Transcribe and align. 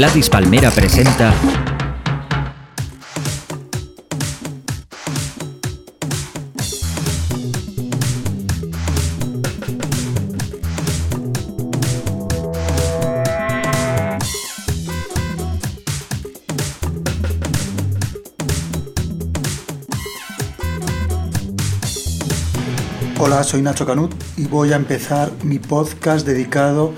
Gladys 0.00 0.30
Palmera 0.30 0.70
presenta 0.70 1.30
Hola, 23.18 23.44
soy 23.44 23.60
Nacho 23.60 23.84
Canut 23.84 24.14
y 24.38 24.46
voy 24.46 24.72
a 24.72 24.76
empezar 24.76 25.30
mi 25.42 25.58
podcast 25.58 26.26
dedicado 26.26 26.94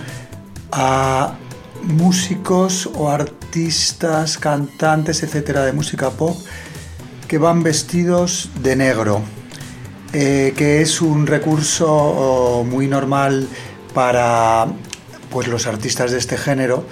a 0.70 1.34
músicos 1.82 2.88
o 2.94 3.10
artistas, 3.10 4.38
cantantes, 4.38 5.22
etcétera, 5.22 5.64
de 5.64 5.72
música 5.72 6.10
pop 6.10 6.36
que 7.28 7.38
van 7.38 7.62
vestidos 7.62 8.50
de 8.62 8.76
negro, 8.76 9.22
eh, 10.12 10.52
que 10.56 10.82
es 10.82 11.00
un 11.00 11.26
recurso 11.26 12.64
muy 12.68 12.86
normal 12.86 13.48
para 13.94 14.66
pues, 15.30 15.48
los 15.48 15.66
artistas 15.66 16.10
de 16.10 16.18
este 16.18 16.36
género 16.36 16.84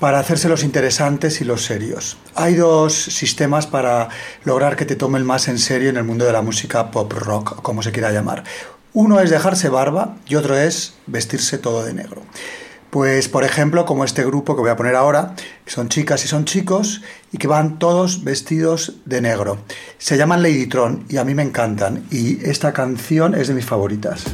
para 0.00 0.18
hacerse 0.18 0.48
los 0.48 0.62
interesantes 0.62 1.40
y 1.40 1.44
los 1.44 1.64
serios. 1.64 2.18
Hay 2.34 2.54
dos 2.54 2.94
sistemas 2.94 3.66
para 3.66 4.08
lograr 4.44 4.76
que 4.76 4.84
te 4.84 4.96
tomen 4.96 5.24
más 5.24 5.48
en 5.48 5.58
serio 5.58 5.90
en 5.90 5.96
el 5.96 6.04
mundo 6.04 6.24
de 6.24 6.32
la 6.32 6.42
música 6.42 6.90
pop 6.90 7.12
rock, 7.12 7.62
como 7.62 7.82
se 7.82 7.92
quiera 7.92 8.12
llamar. 8.12 8.44
Uno 8.92 9.20
es 9.20 9.30
dejarse 9.30 9.68
barba 9.68 10.16
y 10.26 10.36
otro 10.36 10.56
es 10.56 10.94
vestirse 11.06 11.58
todo 11.58 11.84
de 11.84 11.94
negro. 11.94 12.22
Pues 12.96 13.28
por 13.28 13.44
ejemplo, 13.44 13.84
como 13.84 14.04
este 14.04 14.24
grupo 14.24 14.56
que 14.56 14.62
voy 14.62 14.70
a 14.70 14.76
poner 14.76 14.96
ahora, 14.96 15.34
que 15.66 15.70
son 15.70 15.90
chicas 15.90 16.24
y 16.24 16.28
son 16.28 16.46
chicos 16.46 17.02
y 17.30 17.36
que 17.36 17.46
van 17.46 17.78
todos 17.78 18.24
vestidos 18.24 18.94
de 19.04 19.20
negro. 19.20 19.58
Se 19.98 20.16
llaman 20.16 20.40
Ladytron 20.40 21.04
y 21.06 21.18
a 21.18 21.24
mí 21.24 21.34
me 21.34 21.42
encantan 21.42 22.06
y 22.10 22.42
esta 22.48 22.72
canción 22.72 23.34
es 23.34 23.48
de 23.48 23.54
mis 23.54 23.66
favoritas. 23.66 24.24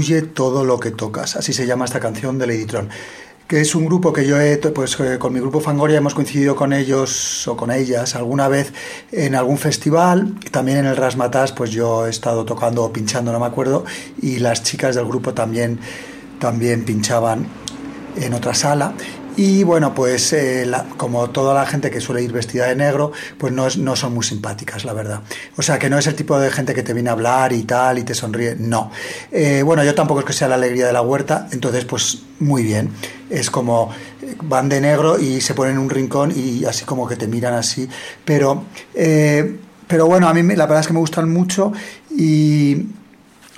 Destruye 0.00 0.22
todo 0.22 0.64
lo 0.64 0.80
que 0.80 0.90
tocas. 0.90 1.36
Así 1.36 1.52
se 1.52 1.66
llama 1.66 1.84
esta 1.84 2.00
canción 2.00 2.38
de 2.38 2.46
Lady 2.46 2.66
Tron 2.66 2.88
que 3.46 3.60
es 3.60 3.74
un 3.74 3.84
grupo 3.84 4.12
que 4.12 4.24
yo 4.24 4.40
he, 4.40 4.58
pues 4.58 4.96
eh, 5.00 5.18
con 5.18 5.32
mi 5.32 5.40
grupo 5.40 5.58
Fangoria 5.58 5.98
hemos 5.98 6.14
coincidido 6.14 6.54
con 6.54 6.72
ellos 6.72 7.48
o 7.48 7.56
con 7.56 7.72
ellas 7.72 8.14
alguna 8.14 8.46
vez 8.46 8.72
en 9.10 9.34
algún 9.34 9.58
festival, 9.58 10.36
también 10.52 10.78
en 10.78 10.86
el 10.86 10.96
Rasmatas, 10.96 11.50
pues 11.50 11.72
yo 11.72 12.06
he 12.06 12.10
estado 12.10 12.44
tocando 12.44 12.84
o 12.84 12.92
pinchando, 12.92 13.32
no 13.32 13.40
me 13.40 13.46
acuerdo, 13.46 13.84
y 14.22 14.38
las 14.38 14.62
chicas 14.62 14.94
del 14.94 15.04
grupo 15.04 15.34
también, 15.34 15.80
también 16.38 16.84
pinchaban 16.84 17.48
en 18.14 18.34
otra 18.34 18.54
sala 18.54 18.94
y 19.36 19.62
bueno, 19.62 19.94
pues 19.94 20.32
eh, 20.32 20.70
como 20.96 21.30
toda 21.30 21.54
la 21.54 21.66
gente 21.66 21.90
que 21.90 22.00
suele 22.00 22.22
ir 22.22 22.32
vestida 22.32 22.66
de 22.66 22.76
negro, 22.76 23.12
pues 23.38 23.52
no, 23.52 23.68
no 23.78 23.96
son 23.96 24.14
muy 24.14 24.24
simpáticas, 24.24 24.84
la 24.84 24.92
verdad. 24.92 25.20
O 25.56 25.62
sea, 25.62 25.78
que 25.78 25.90
no 25.90 25.98
es 25.98 26.06
el 26.06 26.14
tipo 26.14 26.38
de 26.38 26.50
gente 26.50 26.74
que 26.74 26.82
te 26.82 26.92
viene 26.92 27.10
a 27.10 27.12
hablar 27.12 27.52
y 27.52 27.62
tal 27.62 27.98
y 27.98 28.02
te 28.02 28.14
sonríe, 28.14 28.56
no. 28.58 28.90
Eh, 29.30 29.62
bueno, 29.62 29.84
yo 29.84 29.94
tampoco 29.94 30.20
es 30.20 30.26
que 30.26 30.32
sea 30.32 30.48
la 30.48 30.56
alegría 30.56 30.86
de 30.86 30.92
la 30.92 31.02
huerta, 31.02 31.48
entonces 31.52 31.84
pues 31.84 32.22
muy 32.38 32.62
bien. 32.62 32.90
Es 33.28 33.50
como 33.50 33.90
eh, 34.22 34.36
van 34.42 34.68
de 34.68 34.80
negro 34.80 35.18
y 35.18 35.40
se 35.40 35.54
ponen 35.54 35.74
en 35.74 35.78
un 35.78 35.90
rincón 35.90 36.32
y 36.34 36.64
así 36.64 36.84
como 36.84 37.06
que 37.08 37.16
te 37.16 37.26
miran 37.26 37.54
así. 37.54 37.88
Pero, 38.24 38.64
pero 39.86 40.06
bueno, 40.06 40.28
a 40.28 40.34
mí 40.34 40.42
la 40.56 40.66
verdad 40.66 40.80
es 40.80 40.86
que 40.86 40.92
me 40.92 41.00
gustan 41.00 41.30
mucho 41.30 41.72
y 42.10 42.86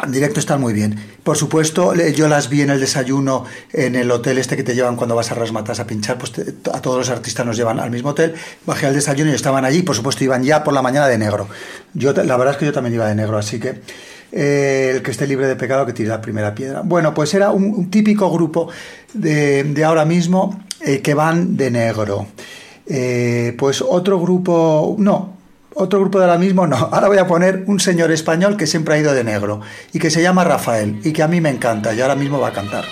en 0.03 0.13
directo 0.13 0.41
están 0.41 0.61
muy 0.61 0.73
bien. 0.73 1.12
Por 1.23 1.37
supuesto, 1.37 1.95
yo 1.95 2.27
las 2.27 2.49
vi 2.49 2.63
en 2.63 2.71
el 2.71 2.81
desayuno 2.81 3.45
en 3.73 3.95
el 3.95 4.11
hotel 4.11 4.39
este 4.39 4.57
que 4.57 4.65
te 4.65 4.75
llevan 4.75 4.97
cuando 4.97 5.15
vas 5.15 5.31
a 5.31 5.35
Rasmatas 5.35 5.79
a 5.79 5.87
pinchar, 5.87 6.19
pues 6.19 6.33
a 6.73 6.81
todos 6.81 6.99
los 6.99 7.11
artistas 7.11 7.47
nos 7.47 7.57
llevan 7.57 7.79
al 7.79 7.93
mismo 7.93 8.11
hotel. 8.11 8.35
Bajé 8.67 8.87
al 8.87 8.95
desayuno 8.95 9.31
y 9.31 9.35
estaban 9.35 9.65
allí, 9.65 9.83
por 9.83 9.95
supuesto 9.95 10.25
iban 10.25 10.43
ya 10.43 10.65
por 10.65 10.75
la 10.75 10.83
mañana 10.83 11.07
de 11.07 11.19
negro. 11.19 11.49
Yo 11.95 12.13
la 12.13 12.37
verdad 12.37 12.55
es 12.55 12.59
que 12.59 12.67
yo 12.67 12.73
también 12.73 12.95
iba 12.95 13.07
de 13.07 13.15
negro, 13.15 13.39
así 13.39 13.61
que 13.61 13.83
eh, 14.33 14.93
el 14.97 15.03
que 15.03 15.13
esté 15.13 15.29
libre 15.29 15.47
de 15.47 15.55
pecado 15.55 15.87
que 15.87 15.93
tire 15.93 16.09
la 16.09 16.21
primera 16.21 16.55
piedra. 16.55 16.83
Bueno, 16.83 17.15
pues 17.15 17.33
era 17.35 17.53
un, 17.53 17.89
típico 17.89 18.29
grupo 18.31 18.69
de, 19.13 19.85
ahora 19.87 20.05
mismo 20.05 20.65
eh, 20.81 21.03
que 21.03 21.15
van 21.15 21.57
de 21.57 21.71
negro. 21.71 22.27
Eh, 22.87 23.55
pues 23.57 23.81
otro 23.81 24.19
grupo, 24.19 24.97
no, 24.99 25.42
otro 25.75 26.01
grupo 26.01 26.19
de 26.19 26.25
ahora 26.25 26.39
mismo 26.39 26.67
no. 26.67 26.77
Ahora 26.77 27.09
voy 27.09 27.19
a 27.19 27.27
poner 27.27 27.65
un 27.67 27.81
señor 27.81 28.11
español 28.11 28.57
que 28.57 28.67
siempre 28.67 28.95
ha 28.95 28.99
ido 28.99 29.13
de 29.13 29.25
negro 29.25 29.61
y 29.93 29.99
que 29.99 30.11
se 30.11 30.23
llama 30.23 30.45
Rafael 30.45 31.01
y 31.05 31.13
que 31.13 31.23
a 31.23 31.29
mí 31.29 31.41
me 31.41 31.51
encanta 31.51 31.95
y 31.95 32.01
ahora 32.01 32.17
mismo 32.17 32.41
va 32.41 32.49
a 32.49 32.53
cantar. 32.53 32.85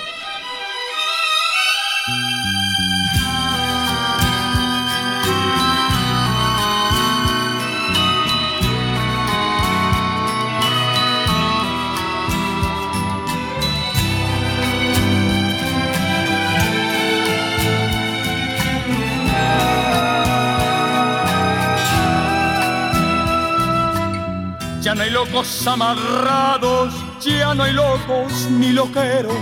Locos 25.30 25.66
amarrados, 25.66 26.94
ya 27.20 27.54
no 27.54 27.62
hay 27.62 27.72
locos 27.72 28.48
ni 28.50 28.72
loqueros. 28.72 29.36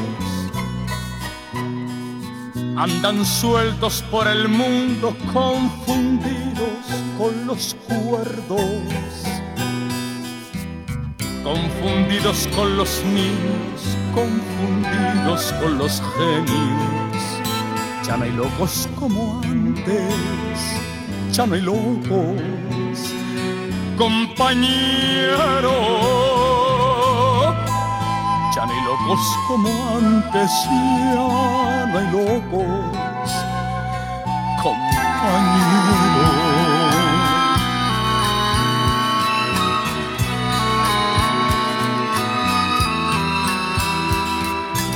Andan 2.77 3.25
sueltos 3.25 4.05
por 4.11 4.29
el 4.29 4.49
mundo, 4.49 5.17
confundidos 5.33 6.69
con 7.17 7.47
los 7.47 7.77
cuerdos. 7.87 8.61
Confundidos 11.43 12.49
con 12.55 12.77
los 12.77 13.03
niños, 13.05 13.97
confundidos 14.15 15.53
con 15.61 15.79
los 15.79 16.03
genios. 16.17 17.25
Ya 18.07 18.17
no 18.17 18.25
hay 18.25 18.33
locos 18.33 18.89
como 18.99 19.41
antes, 19.43 20.15
ya 21.33 21.47
no 21.47 21.55
hay 21.55 21.63
locos 21.63 22.88
compañero. 23.99 25.73
Ya 28.55 28.65
no 28.65 28.73
hay 28.73 28.83
locos 28.85 29.21
como 29.49 29.69
antes, 29.97 30.51
ya 30.65 31.87
no 31.87 31.99
hay 31.99 32.07
locos, 32.13 33.31
compañero. 34.63 35.99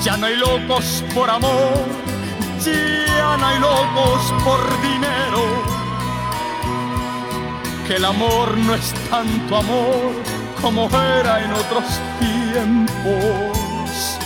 Ya 0.03 0.17
no 0.17 0.27
hay 0.27 0.37
locos 0.37 1.05
por 1.15 1.31
amor, 1.31 1.87
ya 2.65 3.37
no 3.37 3.47
hay 3.47 3.59
locos 3.59 4.33
por 4.45 4.83
dinero 4.83 5.72
que 7.87 7.97
el 7.97 8.05
amor 8.05 8.57
no 8.59 8.75
es 8.75 8.93
tanto 9.11 9.57
amor 9.57 10.13
como 10.61 10.89
era 10.89 11.45
en 11.45 11.53
otros 11.53 11.85
tiempos. 12.21 14.19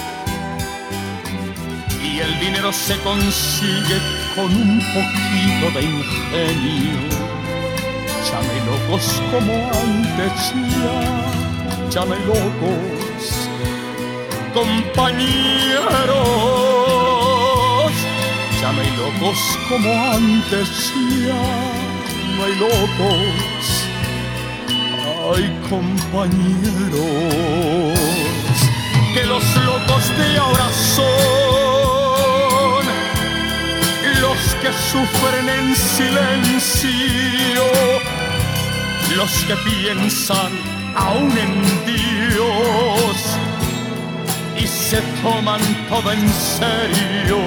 Y 2.03 2.21
el 2.21 2.41
dinero 2.41 2.73
se 2.73 2.97
consigue 3.01 3.99
con 4.35 4.47
un 4.47 4.81
poquito 4.81 5.79
de 5.79 5.85
ingenio. 5.85 7.17
Hay 8.37 8.61
locos 8.67 9.23
como 9.31 9.53
antes, 9.73 10.53
ya, 11.91 12.03
hay 12.03 12.25
locos, 12.27 13.49
compañeros. 14.53 15.97
Hay 18.69 18.91
locos 18.97 19.39
como 19.69 19.91
antes, 20.13 20.93
ya 21.25 21.76
no 22.37 22.45
hay 22.45 22.55
locos, 22.57 23.85
hay 25.35 25.47
compañeros, 25.71 27.01
que 29.15 29.25
los 29.25 29.45
locos 29.65 30.19
de 30.19 30.39
ahora 30.39 30.69
son 30.95 31.57
los 34.21 34.39
que 34.61 34.71
sufren 34.91 35.49
en 35.49 35.77
silencio, 35.77 37.65
los 39.17 39.33
que 39.47 39.57
piensan 39.57 40.53
aún 40.95 41.33
en 41.39 41.87
Dios 41.87 43.17
y 44.59 44.67
se 44.67 45.01
toman 45.23 45.61
todo 45.89 46.13
en 46.13 46.29
serio 46.33 47.39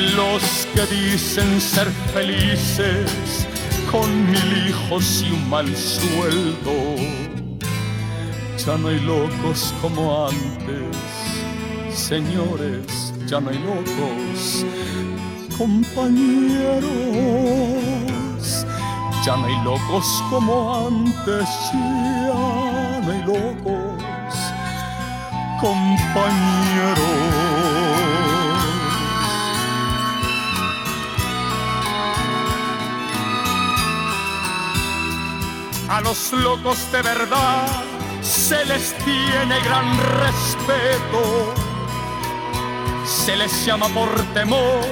los 0.00 0.66
que 0.74 0.86
dicen 0.86 1.60
ser 1.60 1.88
felices 2.12 3.46
con 3.90 4.30
mil 4.30 4.68
hijos 4.68 5.24
y 5.26 5.32
un 5.32 5.50
mal 5.50 5.76
sueldo. 5.76 6.96
Ya 8.64 8.76
no 8.76 8.88
hay 8.88 9.00
locos 9.00 9.74
como 9.80 10.28
antes, 10.28 10.96
señores, 11.92 13.12
ya 13.26 13.40
no 13.40 13.50
hay 13.50 13.58
locos, 13.58 14.64
compañeros. 15.56 16.80
Ya 19.24 19.36
no 19.36 19.44
hay 19.46 19.64
locos 19.64 20.24
como 20.30 20.86
antes, 20.86 21.48
ya 21.72 23.00
no 23.02 23.12
hay 23.12 23.22
locos, 23.24 24.34
compañeros. 25.60 27.39
A 35.90 36.00
los 36.00 36.32
locos 36.32 36.78
de 36.92 37.02
verdad 37.02 37.66
se 38.22 38.64
les 38.64 38.94
tiene 38.98 39.58
gran 39.64 39.98
respeto, 40.20 41.52
se 43.04 43.36
les 43.36 43.66
llama 43.66 43.88
por 43.88 44.08
temor 44.32 44.84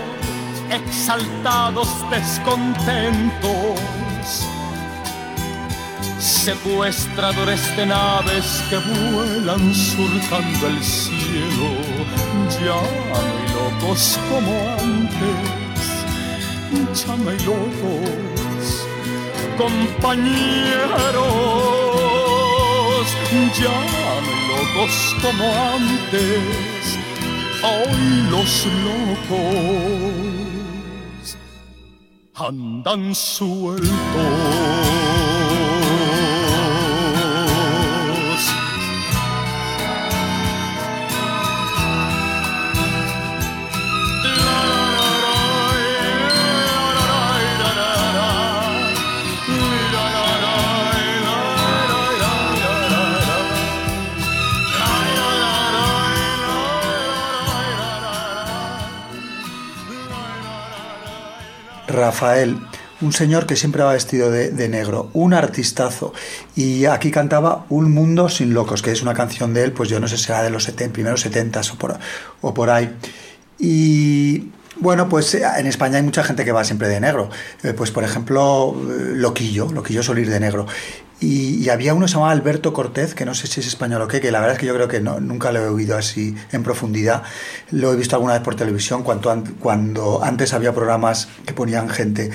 exaltados 0.69 1.88
descontentos, 2.11 3.78
secuestradores 6.19 7.76
de 7.76 7.87
naves 7.87 8.64
que 8.69 8.78
vuelan 8.78 9.73
surcando 9.73 10.67
el 10.67 10.83
cielo, 10.83 11.76
ya 12.61 12.75
no 12.75 13.14
hay 13.14 13.38
locos 13.55 14.19
como 14.28 14.52
antes, 14.81 15.87
ya 17.07 17.17
no 17.17 17.31
hay 17.31 17.38
locos 17.47 18.38
compañeros, 19.58 21.26
ya 23.60 23.78
no 24.24 24.32
locos 24.48 24.94
como 25.20 25.44
antes, 25.74 26.84
hoy 27.62 28.04
los 28.30 28.52
locos 28.86 29.98
andan 32.34 33.14
sueltos. 33.14 35.07
Rafael, 62.08 62.56
un 63.02 63.12
señor 63.12 63.44
que 63.44 63.54
siempre 63.54 63.82
va 63.82 63.92
vestido 63.92 64.30
de, 64.30 64.68
negro, 64.68 65.10
un 65.12 65.34
artistazo. 65.34 66.14
Y 66.56 66.86
aquí 66.86 67.10
cantaba 67.10 67.66
Un 67.68 67.92
mundo 67.92 68.30
sin 68.30 68.54
locos, 68.54 68.80
que 68.80 68.92
es 68.92 69.02
una 69.02 69.12
canción 69.12 69.52
de 69.52 69.64
él, 69.64 69.72
pues 69.72 69.90
yo 69.90 70.00
no 70.00 70.08
sé 70.08 70.16
si 70.16 70.24
será 70.24 70.42
de 70.42 70.48
los 70.48 70.64
70, 70.64 70.92
primeros 70.94 71.20
70 71.20 71.60
o 71.60 71.76
por, 71.76 71.98
o 72.40 72.54
por 72.54 72.70
ahí. 72.70 72.90
Y 73.58 74.48
bueno, 74.80 75.08
pues 75.08 75.35
eh, 75.35 75.42
en 75.58 75.66
España 75.66 75.97
hay 75.97 76.02
mucha 76.02 76.23
gente 76.25 76.44
que 76.44 76.52
va 76.52 76.64
siempre 76.64 76.88
de 76.88 77.00
negro. 77.00 77.30
Eh, 77.62 77.73
pues 77.75 77.90
por 77.90 78.04
ejemplo, 78.04 78.75
eh, 78.76 79.12
Loquillo, 79.14 79.70
Loquillo 79.73 80.02
suele 80.02 80.25
de 80.25 80.40
negro. 80.40 80.66
Y, 81.20 81.68
había 81.68 81.94
uno 81.94 82.06
que 82.06 82.11
se 82.11 82.14
llamaba 82.14 82.30
Alberto 82.30 82.73
Cortés, 82.73 83.12
que 83.12 83.25
no 83.25 83.35
sé 83.35 83.49
si 83.49 83.58
es 83.58 83.66
español 83.66 84.00
o 84.02 84.06
qué, 84.06 84.20
que 84.20 84.30
la 84.30 84.38
verdad 84.38 84.54
es 84.54 84.61
que 84.61 84.66
yo 84.66 84.75
creo 84.75 84.87
que 84.87 85.00
no, 85.00 85.18
nunca 85.18 85.50
lo 85.50 85.58
he 85.58 85.66
oído 85.68 85.97
así 85.97 86.37
en 86.52 86.62
profundidad. 86.62 87.25
Lo 87.73 87.92
he 87.92 87.97
visto 87.97 88.14
alguna 88.14 88.35
vez 88.35 88.42
por 88.42 88.54
televisión, 88.54 89.02
cuando, 89.02 89.32
an- 89.32 89.56
cuando 89.58 90.20
antes 90.23 90.54
había 90.54 90.73
programas 90.73 91.28
que 91.44 91.52
ponían 91.54 91.88
gente 91.88 92.30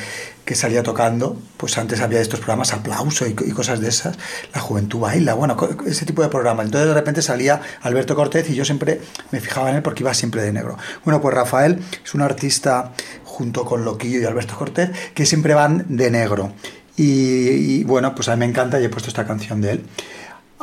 que 0.45 0.55
salía 0.55 0.83
tocando, 0.83 1.37
pues 1.57 1.77
antes 1.77 2.01
había 2.01 2.19
estos 2.19 2.39
programas 2.39 2.73
aplauso 2.73 3.25
y, 3.27 3.33
cosas 3.33 3.79
de 3.79 3.89
esas, 3.89 4.17
la 4.53 4.59
juventud 4.59 4.99
baila, 4.99 5.33
bueno, 5.33 5.55
ese 5.85 6.05
tipo 6.05 6.21
de 6.21 6.29
programas. 6.29 6.65
Entonces 6.65 6.89
de 6.89 6.93
repente 6.93 7.21
salía 7.21 7.61
Alberto 7.81 8.15
Cortés 8.15 8.49
y 8.49 8.55
yo 8.55 8.65
siempre 8.65 9.01
me 9.31 9.39
fijaba 9.39 9.69
en 9.69 9.77
él 9.77 9.81
porque 9.81 10.03
iba 10.03 10.13
siempre 10.13 10.41
de 10.41 10.51
negro. 10.51 10.77
Bueno, 11.05 11.21
pues 11.21 11.33
Rafael 11.33 11.81
es 12.03 12.13
un 12.13 12.21
artista 12.21 12.91
junto 13.23 13.65
con 13.65 13.85
Loquillo 13.85 14.19
y 14.19 14.25
Alberto 14.25 14.55
Cortés 14.55 14.89
que 15.13 15.25
siempre 15.25 15.53
van 15.53 15.85
de 15.87 16.11
negro. 16.11 16.53
Y, 16.95 17.79
y, 17.79 17.83
bueno, 17.85 18.13
pues 18.13 18.29
a 18.29 18.35
mí 18.35 18.41
me 18.41 18.45
encanta 18.45 18.79
y 18.79 18.85
he 18.85 18.89
puesto 18.89 19.09
esta 19.09 19.25
canción 19.25 19.61
de 19.61 19.71
él. 19.71 19.85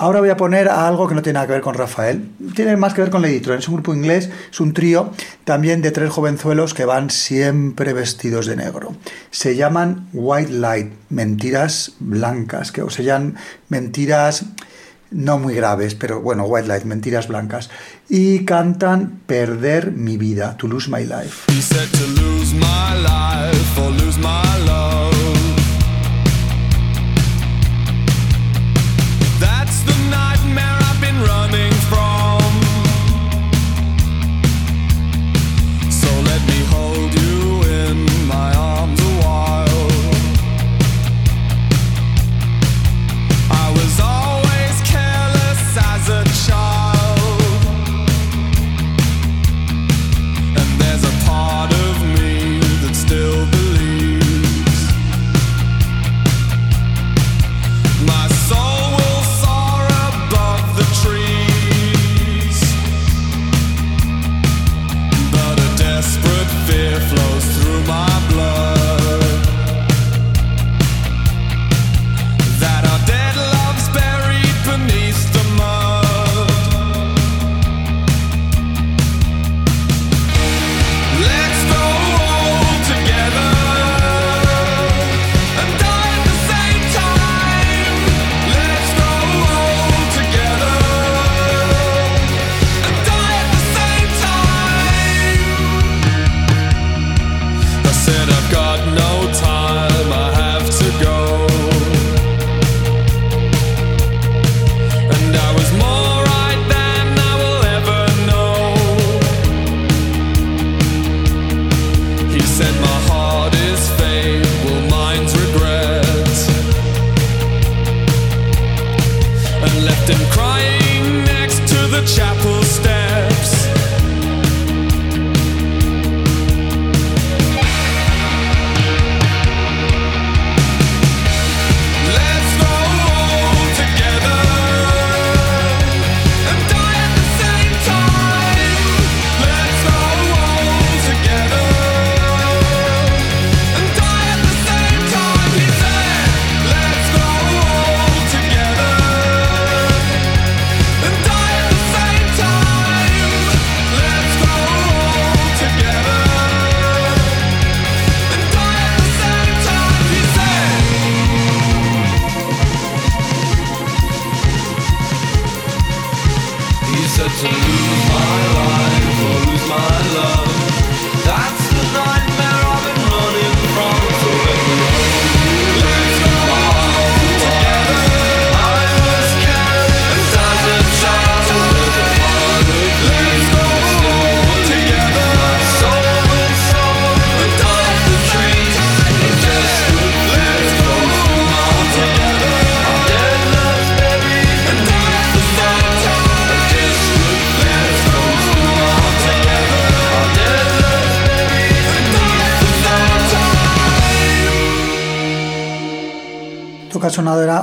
Ahora 0.01 0.21
voy 0.21 0.31
a 0.31 0.37
poner 0.39 0.71
a 0.71 0.89
algo 0.89 1.07
que 1.07 1.15
no 1.15 1.21
tiene 1.21 1.35
nada 1.35 1.47
que 1.47 1.53
ver 1.53 1.61
con 1.61 1.75
Rafael. 1.75 2.31
Tiene 2.55 2.75
más 2.79 2.95
que 2.95 3.03
ver 3.03 3.11
con 3.11 3.21
Lady 3.21 3.41
Tron. 3.41 3.59
Es 3.59 3.69
un 3.69 3.75
grupo 3.75 3.93
inglés, 3.93 4.31
es 4.51 4.59
un 4.59 4.73
trío 4.73 5.11
también 5.45 5.83
de 5.83 5.91
tres 5.91 6.09
jovenzuelos 6.09 6.73
que 6.73 6.87
van 6.87 7.11
siempre 7.11 7.93
vestidos 7.93 8.47
de 8.47 8.57
negro. 8.57 8.97
Se 9.31 9.57
llaman 9.57 10.09
White 10.15 10.53
Light, 10.53 10.91
mentiras 11.11 11.93
blancas, 11.99 12.73
que 12.73 12.81
o 12.81 12.89
se 12.89 13.05
llaman 13.05 13.37
mentiras 13.69 14.47
no 15.11 15.39
muy 15.39 15.55
graves, 15.55 15.95
pero 15.95 16.23
bueno, 16.23 16.45
White 16.45 16.69
Light, 16.69 16.85
mentiras 16.85 17.29
blancas. 17.29 17.69
Y 18.09 18.47
cantan 18.47 19.21
Perder 19.27 19.93
mi 19.93 20.17
vida, 20.17 20.57
To 20.57 20.67
Lose 20.67 20.89
My 20.89 21.05
Life. 21.05 21.53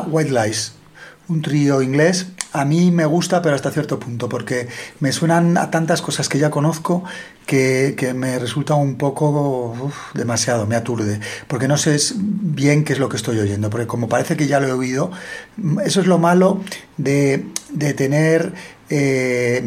White 0.08 0.32
Lies, 0.32 0.74
un 1.27 1.41
trío 1.41 1.82
inglés. 1.82 2.27
A 2.53 2.65
mí 2.65 2.91
me 2.91 3.06
gusta, 3.06 3.41
pero 3.41 3.56
hasta 3.56 3.72
cierto 3.72 4.00
punto, 4.00 4.29
porque 4.29 4.67
me 5.00 5.12
suenan 5.12 5.58
a 5.58 5.70
tantas 5.70 6.01
cosas 6.01 6.29
que 6.29 6.39
ya 6.39 6.50
conozco 6.50 7.03
que, 7.46 7.96
que 7.98 8.13
me 8.13 8.39
resulta 8.39 8.74
un 8.75 8.98
poco 8.98 9.91
demasiado, 10.13 10.65
me 10.65 10.75
aturde, 10.75 11.20
porque 11.48 11.67
no 11.67 11.77
sé 11.77 11.98
bien 12.15 12.84
qué 12.84 12.94
es 12.94 13.00
lo 13.00 13.10
que 13.10 13.17
estoy 13.17 13.39
oyendo, 13.39 13.70
porque 13.70 13.88
como 13.88 14.10
parece 14.10 14.38
que 14.38 14.48
ya 14.48 14.60
lo 14.60 14.67
he 14.67 14.72
oído, 14.72 15.12
mm, 15.58 15.79
eso 15.82 16.01
es 16.01 16.08
lo 16.08 16.17
malo 16.17 16.62
de, 16.98 17.46
de 17.70 17.94
tener 17.94 18.53
eh, 18.89 19.63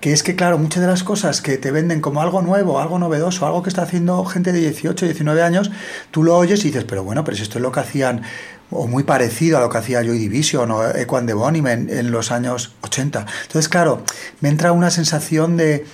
que 0.00 0.12
es 0.12 0.22
que 0.22 0.36
claro, 0.36 0.58
muchas 0.58 0.82
de 0.82 0.86
las 0.86 1.04
cosas 1.04 1.40
que 1.40 1.56
te 1.56 1.70
venden 1.70 2.00
como 2.00 2.20
algo 2.20 2.42
nuevo, 2.42 2.80
algo 2.80 2.98
novedoso, 2.98 3.46
algo 3.46 3.62
que 3.62 3.70
está 3.70 3.82
haciendo 3.82 4.24
gente 4.24 4.52
de 4.52 4.60
18, 4.60 5.06
19 5.06 5.42
años, 5.42 5.70
tú 6.10 6.22
lo 6.22 6.36
oyes 6.36 6.60
y 6.64 6.68
dices, 6.68 6.84
pero 6.84 7.02
bueno, 7.02 7.24
pero 7.24 7.36
si 7.36 7.44
esto 7.44 7.58
es 7.58 7.62
lo 7.62 7.72
que 7.72 7.80
hacían, 7.80 8.22
o 8.72 8.86
muy 8.86 9.04
parecido 9.04 9.58
a 9.58 9.60
lo 9.60 9.68
que 9.68 9.78
hacía 9.78 10.02
Joy 10.02 10.18
Division 10.18 10.70
o 10.70 10.88
Equan 10.88 11.26
de 11.26 11.34
Bonim 11.34 11.66
en, 11.66 12.10
los 12.10 12.30
años 12.32 12.72
80. 12.82 13.26
Entonces, 13.42 13.68
claro, 13.68 14.02
me 14.40 14.48
entra 14.48 14.72
una 14.72 14.90
sensación 14.90 15.56
de, 15.56 15.84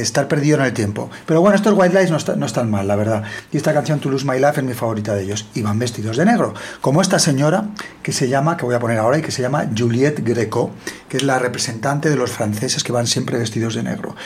estar 0.00 0.28
perdido 0.28 0.58
en 0.58 0.64
el 0.64 0.72
tiempo. 0.72 1.10
Pero 1.26 1.40
bueno, 1.40 1.56
estos 1.56 1.74
White 1.76 1.98
Lies 1.98 2.10
no, 2.10 2.16
está- 2.16 2.36
no 2.36 2.46
están 2.46 2.70
mal, 2.70 2.88
la 2.88 2.96
verdad. 2.96 3.24
Y 3.52 3.56
esta 3.56 3.74
canción 3.74 4.00
To 4.00 4.08
Lose 4.10 4.24
My 4.24 4.38
Life 4.38 4.60
es 4.60 4.64
mi 4.64 4.74
favorita 4.74 5.14
de 5.14 5.24
ellos. 5.24 5.46
Y 5.54 5.62
van 5.62 5.78
vestidos 5.78 6.16
de 6.16 6.24
negro. 6.24 6.54
Como 6.80 7.02
esta 7.02 7.18
señora 7.18 7.68
que 8.02 8.12
se 8.12 8.28
llama, 8.28 8.56
que 8.56 8.64
voy 8.64 8.74
a 8.74 8.78
poner 8.80 8.98
ahora, 8.98 9.18
y 9.18 9.22
que 9.22 9.30
se 9.32 9.42
llama 9.42 9.68
Juliette 9.76 10.24
Greco, 10.24 10.70
que 11.08 11.18
es 11.18 11.22
la 11.22 11.38
representante 11.38 12.08
de 12.08 12.16
los 12.16 12.30
franceses 12.30 12.82
que 12.82 12.92
van 12.92 13.06
siempre 13.06 13.38
vestidos 13.38 13.74
de 13.74 13.82
negro. 13.82 14.16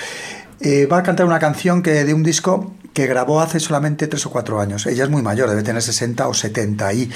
Eh, 0.60 0.86
va 0.86 0.98
a 0.98 1.02
cantar 1.02 1.26
una 1.26 1.40
canción 1.40 1.82
que 1.82 2.04
de 2.04 2.14
un 2.14 2.22
disco 2.22 2.72
que 2.92 3.06
grabó 3.06 3.40
hace 3.40 3.60
solamente 3.60 4.06
3 4.06 4.26
o 4.26 4.30
4 4.30 4.60
años. 4.60 4.86
Ella 4.86 5.04
es 5.04 5.10
muy 5.10 5.22
mayor, 5.22 5.48
debe 5.48 5.62
tener 5.62 5.82
60 5.82 6.28
o 6.28 6.34
70 6.34 6.86
ahí. 6.86 7.10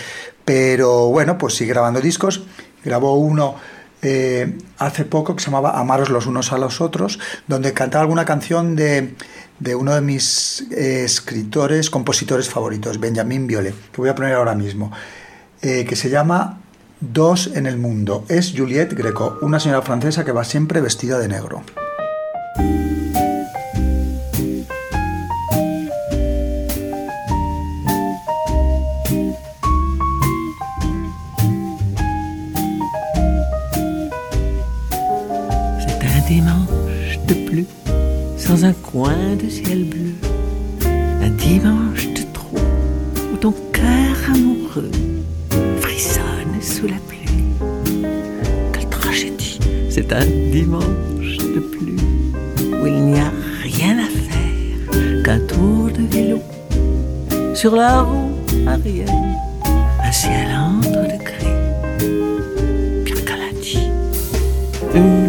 Pero 0.44 1.08
bueno, 1.08 1.38
pues 1.38 1.54
sigue 1.54 1.72
grabando 1.72 2.00
discos. 2.00 2.44
Grabó 2.84 3.14
uno 3.16 3.56
eh, 4.02 4.58
hace 4.78 5.04
poco 5.04 5.34
que 5.34 5.42
se 5.42 5.50
llamaba 5.50 5.78
Amaros 5.78 6.10
los 6.10 6.26
unos 6.26 6.52
a 6.52 6.58
los 6.58 6.80
otros, 6.80 7.18
donde 7.46 7.72
cantaba 7.72 8.02
alguna 8.02 8.24
canción 8.24 8.76
de, 8.76 9.14
de 9.58 9.74
uno 9.74 9.94
de 9.94 10.00
mis 10.00 10.66
eh, 10.70 11.04
escritores, 11.04 11.90
compositores 11.90 12.48
favoritos, 12.48 13.00
Benjamin 13.00 13.46
Biolay, 13.46 13.72
que 13.72 13.96
voy 14.00 14.08
a 14.08 14.14
poner 14.14 14.34
ahora 14.34 14.54
mismo, 14.54 14.92
eh, 15.62 15.84
que 15.84 15.96
se 15.96 16.10
llama 16.10 16.60
Dos 17.00 17.48
en 17.54 17.66
el 17.66 17.76
mundo. 17.76 18.24
Es 18.28 18.54
Juliette 18.56 18.94
Greco, 18.94 19.38
una 19.42 19.60
señora 19.60 19.82
francesa 19.82 20.24
que 20.24 20.32
va 20.32 20.44
siempre 20.44 20.80
vestida 20.80 21.18
de 21.18 21.28
negro. 21.28 21.62
Un 38.66 38.72
coin 38.72 39.36
de 39.40 39.48
ciel 39.48 39.84
bleu. 39.84 40.14
Un 41.22 41.30
dimanche 41.30 42.08
de 42.14 42.22
trop, 42.32 42.58
où 43.32 43.36
ton 43.36 43.54
cœur 43.72 44.16
amoureux 44.34 44.90
frissonne 45.80 46.60
sous 46.60 46.88
la 46.88 47.00
pluie. 47.06 47.44
Quelle 48.72 48.88
tragédie, 48.88 49.60
c'est 49.88 50.12
un 50.12 50.26
dimanche 50.50 51.36
de 51.56 51.60
pluie, 51.60 52.02
où 52.82 52.86
il 52.88 53.04
n'y 53.04 53.20
a 53.20 53.30
rien 53.62 53.98
à 53.98 54.08
faire 54.28 55.22
qu'un 55.22 55.38
tour 55.46 55.90
de 55.96 56.04
vélo 56.10 56.40
sur 57.54 57.76
la 57.76 58.02
roue 58.02 58.32
arrière. 58.66 59.14
Un 60.02 60.12
ciel 60.12 60.48
entre 60.58 61.02
de 61.12 61.18
gris, 61.28 61.54
la 63.28 63.60
dit 63.60 63.88
une 64.92 65.25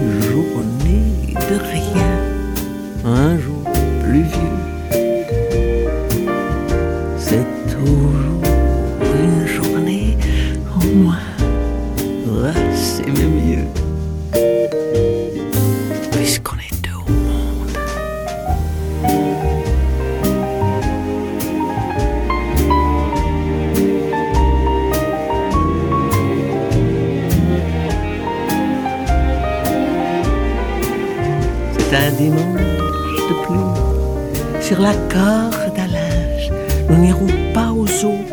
un 31.97 32.11
dimanche 32.11 33.21
de 33.29 33.35
pluie 33.43 34.61
sur 34.61 34.79
la 34.79 34.93
corde 34.93 35.77
à 35.77 35.87
linge. 35.87 36.51
Nous 36.89 36.97
n'irons 36.97 37.27
pas 37.53 37.71
aux 37.71 37.87
eaux. 38.05 38.23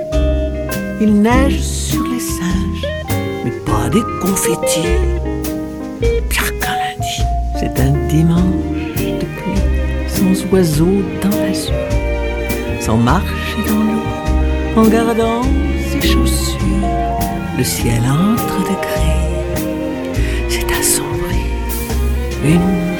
Il 1.00 1.20
neige 1.22 1.60
sur 1.60 2.02
les 2.04 2.20
singes, 2.20 2.86
mais 3.44 3.52
pas 3.64 3.88
des 3.90 4.02
confettis. 4.20 4.94
Pire 6.28 6.58
qu'un 6.60 6.76
lundi. 6.82 7.22
C'est 7.58 7.80
un 7.80 7.92
dimanche 8.08 9.02
de 9.20 9.26
pluie 9.36 9.62
sans 10.08 10.52
oiseaux 10.52 11.02
dans 11.22 11.36
l'azur, 11.40 11.74
sans 12.80 12.96
marcher 12.96 13.62
dans 13.66 13.82
l'eau, 13.88 14.80
en 14.80 14.86
gardant 14.88 15.42
ses 15.90 16.08
chaussures. 16.08 16.58
Le 17.56 17.64
ciel 17.64 18.02
entre 18.02 18.58
de 18.68 18.76
gris, 18.86 19.72
c'est 20.48 20.70
assombri. 20.72 21.44
Une 22.44 22.93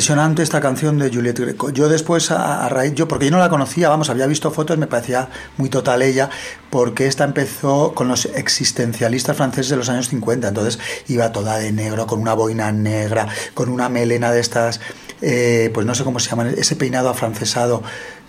Impresionante 0.00 0.42
esta 0.42 0.62
canción 0.62 0.98
de 0.98 1.10
Juliette 1.10 1.40
Greco. 1.40 1.68
Yo 1.68 1.90
después, 1.90 2.30
a, 2.30 2.64
a 2.64 2.70
raíz, 2.70 2.94
yo, 2.94 3.06
porque 3.06 3.26
yo 3.26 3.32
no 3.32 3.38
la 3.38 3.50
conocía, 3.50 3.90
vamos, 3.90 4.08
había 4.08 4.26
visto 4.26 4.50
fotos, 4.50 4.78
me 4.78 4.86
parecía 4.86 5.28
muy 5.58 5.68
total 5.68 6.00
ella, 6.00 6.30
porque 6.70 7.06
esta 7.06 7.24
empezó 7.24 7.92
con 7.92 8.08
los 8.08 8.24
existencialistas 8.24 9.36
franceses 9.36 9.68
de 9.68 9.76
los 9.76 9.90
años 9.90 10.08
50, 10.08 10.48
entonces 10.48 10.78
iba 11.08 11.32
toda 11.32 11.58
de 11.58 11.70
negro, 11.72 12.06
con 12.06 12.18
una 12.18 12.32
boina 12.32 12.72
negra, 12.72 13.28
con 13.52 13.68
una 13.68 13.90
melena 13.90 14.32
de 14.32 14.40
estas, 14.40 14.80
eh, 15.20 15.70
pues 15.74 15.84
no 15.84 15.94
sé 15.94 16.02
cómo 16.02 16.18
se 16.18 16.30
llaman, 16.30 16.54
ese 16.56 16.76
peinado 16.76 17.10
afrancesado 17.10 17.82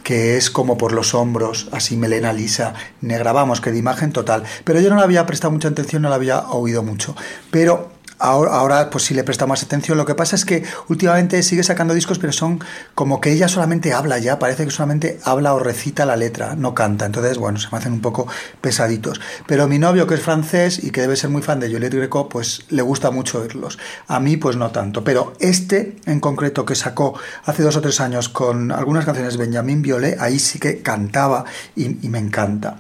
que 0.04 0.36
es 0.36 0.50
como 0.50 0.78
por 0.78 0.92
los 0.92 1.14
hombros, 1.14 1.70
así 1.72 1.96
melena 1.96 2.34
lisa, 2.34 2.74
negra, 3.00 3.32
vamos, 3.32 3.62
que 3.62 3.72
de 3.72 3.78
imagen 3.78 4.12
total. 4.12 4.44
Pero 4.66 4.82
yo 4.82 4.90
no 4.90 4.98
le 4.98 5.04
había 5.04 5.26
prestado 5.26 5.52
mucha 5.52 5.70
atención, 5.70 6.02
no 6.02 6.10
la 6.10 6.16
había 6.16 6.50
oído 6.50 6.84
mucho. 6.84 7.16
Pero 7.50 8.01
Ahora, 8.24 8.52
ahora, 8.52 8.90
pues 8.92 9.06
sí 9.06 9.16
le 9.16 9.24
presta 9.24 9.48
más 9.48 9.64
atención. 9.64 9.98
Lo 9.98 10.06
que 10.06 10.14
pasa 10.14 10.36
es 10.36 10.46
que 10.46 10.64
últimamente 10.90 11.42
sigue 11.42 11.64
sacando 11.64 11.96
discos, 11.96 12.20
pero 12.20 12.32
son 12.32 12.60
como 12.94 13.20
que 13.20 13.32
ella 13.32 13.48
solamente 13.48 13.94
habla 13.94 14.20
ya, 14.20 14.38
parece 14.38 14.64
que 14.64 14.70
solamente 14.70 15.20
habla 15.24 15.56
o 15.56 15.60
recita 15.60 16.06
la 16.06 16.16
letra, 16.16 16.56
no 16.56 16.76
canta. 16.76 17.08
Entonces, 17.08 17.40
bueno, 17.40 17.58
se 17.58 17.70
me 17.72 17.80
hacen 17.80 17.94
un 17.94 18.02
poco 18.02 18.28
pesaditos. 18.62 19.20
Pero 19.48 19.68
mi 19.68 19.80
novio, 19.80 20.06
que 20.06 20.14
es 20.14 20.22
francés 20.22 20.84
y 20.84 20.92
que 20.92 21.02
debe 21.02 21.16
ser 21.16 21.32
muy 21.32 21.42
fan 21.42 21.60
de 21.60 21.72
Juliette 21.72 21.96
Greco, 21.96 22.30
pues 22.30 22.66
le 22.70 22.84
gusta 22.84 23.10
mucho 23.10 23.42
oírlos. 23.42 23.80
A 24.08 24.20
mí, 24.20 24.38
pues 24.38 24.56
no 24.56 24.70
tanto. 24.70 25.04
Pero 25.04 25.34
este 25.40 25.96
en 26.06 26.20
concreto 26.20 26.64
que 26.64 26.76
sacó 26.76 27.20
hace 27.46 27.64
dos 27.64 27.76
o 27.76 27.82
tres 27.82 28.00
años 28.02 28.30
con 28.30 28.72
algunas 28.72 29.04
canciones 29.04 29.36
de 29.36 29.46
Benjamin 29.46 29.82
Biolay, 29.82 30.16
ahí 30.20 30.38
sí 30.38 30.60
que 30.60 30.84
cantaba 30.84 31.46
y 31.76 31.90
me 32.08 32.20
encanta. 32.20 32.78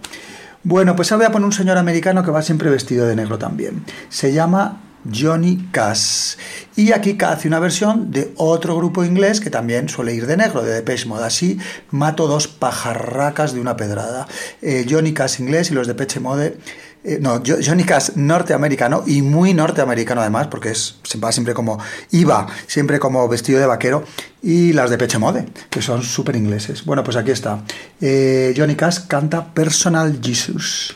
Bueno, 0.64 0.96
pues 0.96 1.12
ahora 1.12 1.26
voy 1.26 1.30
a 1.30 1.32
poner 1.32 1.46
un 1.48 1.54
señor 1.54 1.80
americano 1.80 2.24
que 2.24 2.30
va 2.30 2.44
siempre 2.44 2.70
vestido 2.70 3.08
de 3.08 3.16
negro 3.16 3.40
también. 3.40 3.84
Se 4.10 4.32
llama 4.32 4.91
Johnny 5.14 5.70
Cash. 5.72 6.36
Y 6.76 6.92
aquí 6.92 7.18
hace 7.26 7.48
una 7.48 7.60
versión 7.60 8.12
de 8.12 8.34
otro 8.38 8.76
grupo 8.76 9.04
inglés 9.04 9.40
que 9.40 9.50
también 9.50 9.90
suele 9.90 10.14
ir 10.14 10.28
de 10.28 10.38
negro, 10.38 10.62
de 10.64 10.74
Depeche 10.74 11.06
Mode. 11.08 11.26
Así 11.26 11.58
mato 11.92 12.28
dos 12.28 12.48
pajarracas 12.48 13.54
de 13.54 13.62
una 13.62 13.76
pedrada. 13.78 14.28
Eh, 14.62 14.86
Johnny 14.90 15.14
Cash 15.14 15.40
inglés 15.40 15.72
y 15.72 15.74
los 15.74 15.88
de 15.88 15.94
Depeche 15.94 16.20
Mode. 16.20 16.58
eh, 17.04 17.18
no, 17.20 17.42
Jo- 17.46 17.58
Johnny 17.66 17.84
Cash 17.84 18.12
norteamericano 18.16 19.04
y 19.08 19.24
muy 19.24 19.56
norteamericano 19.56 20.22
además, 20.22 20.48
porque 20.48 20.70
es, 20.70 20.98
se 21.02 21.18
va 21.18 21.32
siempre 21.32 21.56
como, 21.56 21.80
iba 22.12 22.46
siempre 22.68 23.00
como 23.00 23.28
vestido 23.28 23.60
de 23.60 23.66
vaquero, 23.66 24.04
y 24.44 24.72
las 24.74 24.90
de 24.92 24.98
Peche 25.00 25.18
Mode, 25.18 25.46
que 25.72 25.82
son 25.82 26.04
súper 26.04 26.36
ingleses. 26.36 26.86
Bueno, 26.86 27.04
pues 27.04 27.18
aquí 27.18 27.32
está. 27.32 27.64
Eh, 28.00 28.54
Johnny 28.56 28.76
Cash 28.76 29.00
canta 29.08 29.52
Personal 29.54 30.20
Jesus. 30.22 30.96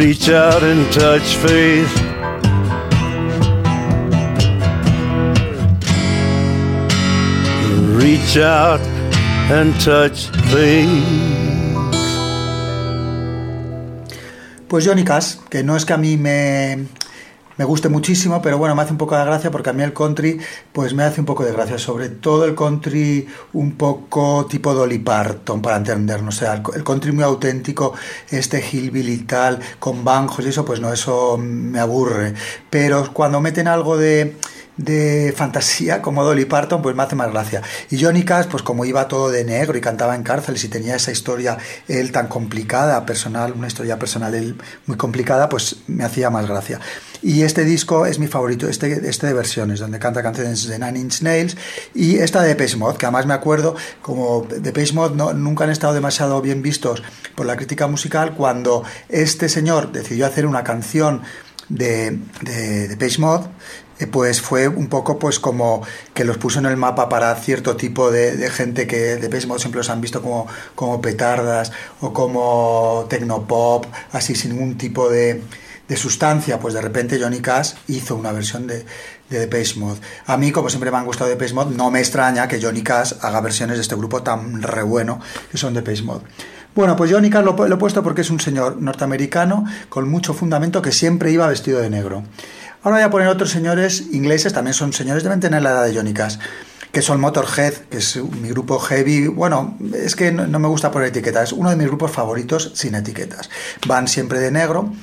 Reach 0.00 0.30
out 0.30 0.62
and 0.62 0.90
touch 0.94 1.36
faith. 1.36 1.94
Reach 8.00 8.38
out 8.38 8.80
and 9.50 9.78
touch 9.78 10.30
faith. 10.50 10.88
Pues 14.68 14.86
Johnny 14.86 15.04
Cash, 15.04 15.36
que 15.50 15.62
no 15.62 15.76
es 15.76 15.84
que 15.84 15.92
a 15.92 15.98
mí 15.98 16.16
me, 16.16 16.86
me 17.60 17.66
guste 17.66 17.90
muchísimo, 17.90 18.40
pero 18.40 18.56
bueno, 18.56 18.74
me 18.74 18.80
hace 18.80 18.92
un 18.92 18.96
poco 18.96 19.14
de 19.18 19.22
gracia 19.22 19.50
porque 19.50 19.68
a 19.68 19.74
mí 19.74 19.82
el 19.82 19.92
country 19.92 20.40
pues 20.72 20.94
me 20.94 21.02
hace 21.02 21.20
un 21.20 21.26
poco 21.26 21.44
de 21.44 21.52
gracia, 21.52 21.76
sobre 21.76 22.08
todo 22.08 22.46
el 22.46 22.54
country 22.54 23.28
un 23.52 23.72
poco 23.72 24.46
tipo 24.48 24.72
Dolly 24.72 24.98
Parton, 25.00 25.60
para 25.60 25.76
entendernos, 25.76 26.36
o 26.36 26.38
sea, 26.38 26.54
el, 26.54 26.82
country 26.82 27.12
muy 27.12 27.22
auténtico, 27.22 27.92
este 28.30 28.64
hillbilly 28.66 29.18
tal, 29.24 29.58
con 29.78 30.02
banjos 30.02 30.46
y 30.46 30.48
eso, 30.48 30.64
pues 30.64 30.80
no, 30.80 30.90
eso 30.90 31.36
me 31.36 31.78
aburre, 31.78 32.32
pero 32.70 33.12
cuando 33.12 33.42
meten 33.42 33.68
algo 33.68 33.98
de 33.98 34.36
de 34.76 35.34
fantasía 35.36 36.00
como 36.00 36.24
Dolly 36.24 36.44
Parton, 36.44 36.82
pues 36.82 36.96
me 36.96 37.02
hace 37.02 37.16
más 37.16 37.30
gracia. 37.30 37.62
Y 37.90 38.02
Johnny 38.02 38.24
Cash, 38.24 38.46
pues 38.46 38.62
como 38.62 38.84
iba 38.84 39.08
todo 39.08 39.30
de 39.30 39.44
negro 39.44 39.76
y 39.76 39.80
cantaba 39.80 40.14
en 40.14 40.22
cárceles 40.22 40.64
y 40.64 40.68
tenía 40.68 40.96
esa 40.96 41.12
historia 41.12 41.58
él 41.88 42.12
tan 42.12 42.28
complicada, 42.28 43.04
personal, 43.04 43.52
una 43.52 43.66
historia 43.66 43.98
personal 43.98 44.34
él 44.34 44.56
muy 44.86 44.96
complicada, 44.96 45.48
pues 45.48 45.76
me 45.86 46.04
hacía 46.04 46.30
más 46.30 46.46
gracia. 46.46 46.80
Y 47.22 47.42
este 47.42 47.64
disco 47.64 48.06
es 48.06 48.18
mi 48.18 48.28
favorito, 48.28 48.68
este, 48.68 49.08
este 49.08 49.26
de 49.26 49.34
versiones, 49.34 49.80
donde 49.80 49.98
canta 49.98 50.22
canciones 50.22 50.66
de 50.66 50.78
Nine 50.78 50.98
Inch 50.98 51.20
Nails 51.20 51.56
y 51.94 52.16
esta 52.16 52.42
de 52.42 52.76
Mode, 52.76 52.96
que 52.96 53.06
además 53.06 53.26
me 53.26 53.34
acuerdo, 53.34 53.76
como 54.00 54.46
Mode 54.94 55.16
no, 55.16 55.34
nunca 55.34 55.64
han 55.64 55.70
estado 55.70 55.92
demasiado 55.92 56.40
bien 56.40 56.62
vistos 56.62 57.02
por 57.34 57.44
la 57.44 57.56
crítica 57.56 57.86
musical, 57.88 58.34
cuando 58.34 58.84
este 59.08 59.48
señor 59.50 59.92
decidió 59.92 60.26
hacer 60.26 60.46
una 60.46 60.64
canción 60.64 61.22
de, 61.68 62.18
de, 62.42 62.88
de 62.88 62.96
Page 62.96 63.20
pues 64.06 64.40
fue 64.40 64.68
un 64.68 64.88
poco 64.88 65.18
pues 65.18 65.38
como 65.38 65.82
que 66.14 66.24
los 66.24 66.38
puso 66.38 66.58
en 66.58 66.66
el 66.66 66.76
mapa 66.76 67.08
para 67.08 67.34
cierto 67.36 67.76
tipo 67.76 68.10
de, 68.10 68.50
gente 68.50 68.86
que 68.86 69.16
de 69.16 69.46
Mode 69.46 69.60
siempre 69.60 69.78
los 69.78 69.90
han 69.90 70.00
visto 70.00 70.22
como, 70.22 70.46
como 70.74 71.00
petardas 71.00 71.72
o 72.00 72.12
como 72.12 73.06
tecnopop, 73.08 73.86
así 74.12 74.34
sin 74.34 74.52
ningún 74.52 74.78
tipo 74.78 75.08
de, 75.08 75.42
de 75.88 75.96
sustancia, 75.96 76.58
pues 76.58 76.74
de 76.74 76.80
repente 76.80 77.18
Johnny 77.20 77.40
Cash 77.40 77.72
hizo 77.88 78.16
una 78.16 78.32
versión 78.32 78.66
de, 78.66 78.86
de 79.28 79.38
Depeche 79.38 79.78
Mode. 79.78 80.00
A 80.26 80.36
mí, 80.36 80.52
como 80.52 80.68
siempre 80.68 80.90
me 80.90 80.98
han 80.98 81.04
gustado 81.04 81.28
Depeche 81.28 81.54
Mode, 81.54 81.74
no 81.74 81.90
me 81.90 82.00
extraña 82.00 82.48
que 82.48 82.60
Johnny 82.60 82.82
Cash 82.82 83.14
haga 83.20 83.40
versiones 83.40 83.76
de 83.76 83.82
este 83.82 83.96
grupo 83.96 84.22
tan 84.22 84.62
re 84.62 84.82
bueno 84.82 85.20
que 85.50 85.58
son 85.58 85.74
Depeche 85.74 86.02
Mode. 86.02 86.24
Bueno, 86.74 86.94
pues 86.94 87.10
Johnny 87.10 87.30
Cash 87.30 87.44
lo, 87.44 87.56
lo 87.66 87.74
he 87.74 87.78
puesto 87.78 88.02
porque 88.02 88.20
es 88.20 88.30
un 88.30 88.38
señor 88.38 88.80
norteamericano 88.80 89.64
con 89.88 90.08
mucho 90.08 90.34
fundamento 90.34 90.80
que 90.80 90.92
siempre 90.92 91.32
iba 91.32 91.48
vestido 91.48 91.80
de 91.80 91.90
negro. 91.90 92.22
Ahora 92.82 92.96
voy 92.96 93.04
a 93.04 93.10
poner 93.10 93.28
otros 93.28 93.50
señores 93.50 94.04
ingleses, 94.12 94.54
también 94.54 94.72
son 94.72 94.94
señores, 94.94 95.22
deben 95.22 95.38
tener 95.38 95.60
la 95.60 95.70
edad 95.70 95.84
de 95.84 95.94
Johnny 95.94 96.14
Cash, 96.14 96.38
que 96.92 97.02
son 97.02 97.20
Motorhead, 97.20 97.74
que 97.90 97.98
es 97.98 98.16
mi 98.16 98.48
grupo 98.48 98.78
heavy. 98.78 99.26
Bueno, 99.26 99.76
es 99.94 100.16
que 100.16 100.32
no, 100.32 100.46
no 100.46 100.58
me 100.58 100.68
gusta 100.68 100.90
poner 100.90 101.08
etiquetas, 101.08 101.48
es 101.48 101.52
uno 101.52 101.68
de 101.68 101.76
mis 101.76 101.86
grupos 101.86 102.10
favoritos 102.10 102.72
sin 102.74 102.94
etiquetas. 102.94 103.50
Van 103.86 104.08
siempre 104.08 104.38
de 104.40 104.50
negro 104.50 104.94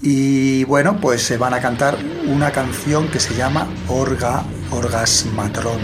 y 0.00 0.62
bueno, 0.64 1.00
pues 1.00 1.22
se 1.22 1.36
van 1.36 1.54
a 1.54 1.60
cantar 1.60 1.98
una 2.26 2.52
canción 2.52 3.08
que 3.08 3.18
se 3.18 3.34
llama 3.34 3.68
Orga. 3.88 4.44
Orgasmatron 4.70 5.80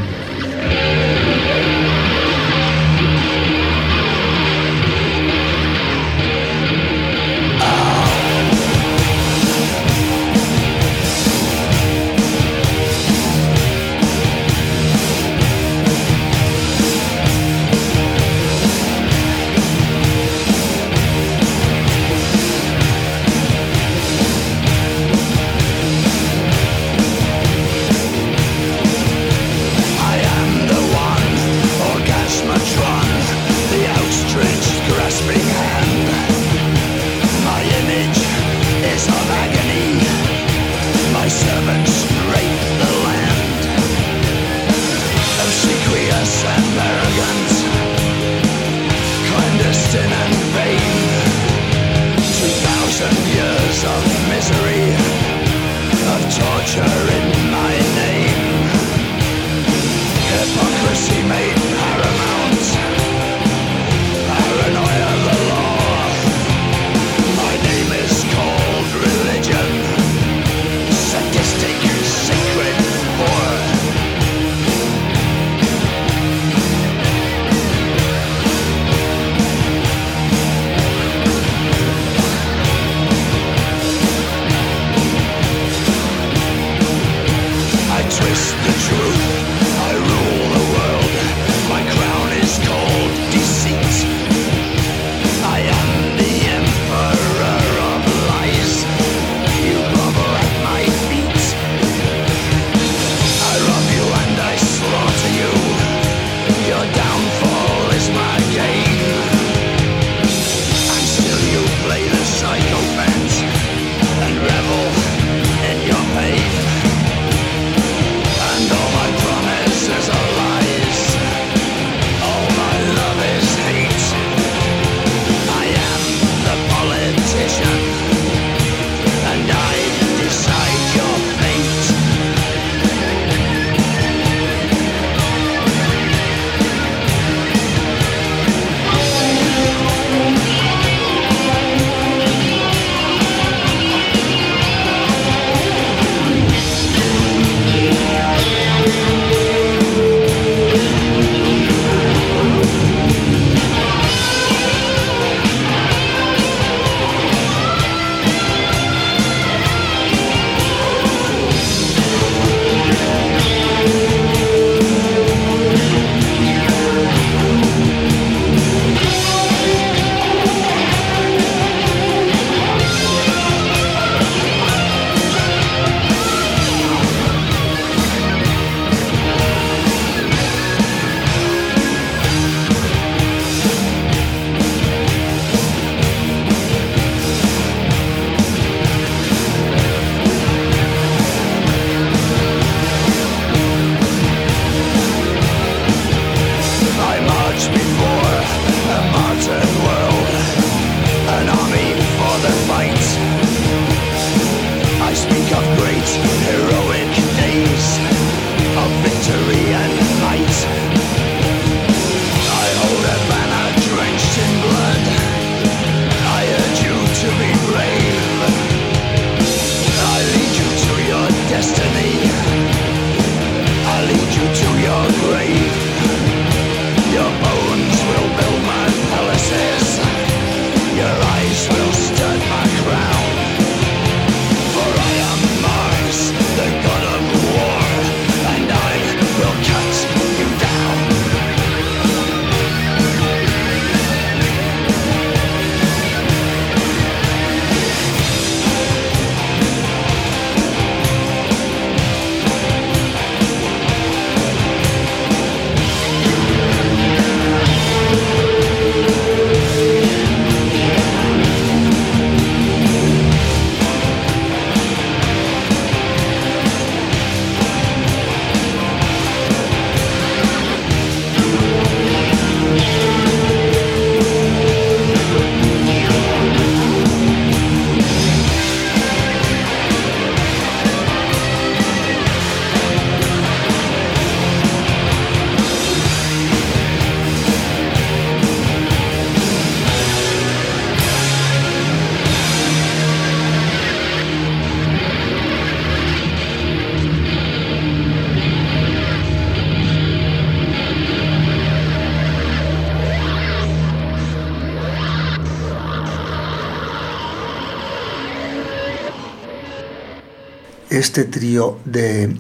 este 311.10 311.24
trío 311.24 311.80
de, 311.84 312.36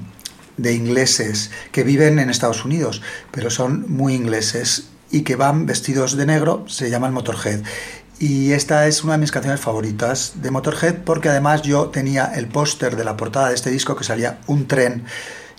ingleses 0.56 1.50
que 1.72 1.82
viven 1.82 2.20
en 2.20 2.30
Estados 2.30 2.64
Unidos, 2.64 3.02
pero 3.32 3.50
son 3.50 3.90
muy 3.90 4.14
ingleses 4.14 4.90
y 5.10 5.22
que 5.22 5.34
van 5.34 5.66
vestidos 5.66 6.16
de 6.16 6.24
negro, 6.24 6.64
se 6.68 6.88
llaman 6.88 7.12
Motorhead. 7.12 7.62
Y 8.20 8.52
esta 8.52 8.86
es 8.86 9.02
una 9.02 9.14
de 9.14 9.18
mis 9.18 9.32
canciones 9.32 9.60
favoritas 9.60 10.34
de 10.36 10.52
Motorhead 10.52 10.98
porque 11.04 11.30
además 11.30 11.62
yo 11.62 11.88
tenía 11.88 12.26
el 12.26 12.46
póster 12.46 12.94
de 12.94 13.02
la 13.02 13.16
portada 13.16 13.48
de 13.48 13.56
este 13.56 13.70
disco 13.70 13.96
que 13.96 14.04
salía 14.04 14.38
un 14.46 14.68
tren 14.68 15.04